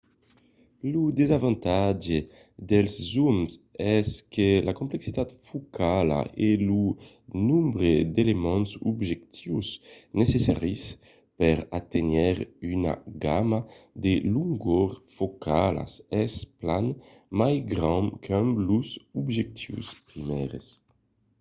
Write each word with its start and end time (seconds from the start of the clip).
lo 0.91 1.03
desavantatge 1.19 2.17
dels 2.69 2.95
zooms 3.11 3.51
es 3.97 4.09
que 4.33 4.49
la 4.67 4.73
complexitat 4.79 5.29
focala 5.49 6.19
e 6.47 6.49
lo 6.69 6.83
nombre 7.49 7.91
d'elements 8.13 8.69
d'objectius 8.81 9.67
necessaris 10.21 10.83
per 11.39 11.57
aténher 11.79 12.35
una 12.75 12.93
gamma 13.25 13.59
de 14.03 14.13
longors 14.33 14.95
focalas 15.17 15.91
es 16.23 16.33
plan 16.59 16.85
mai 17.39 17.55
grand 17.73 18.07
qu'amb 18.25 18.51
los 18.69 18.89
objectius 19.21 19.87
primièrs 20.09 20.65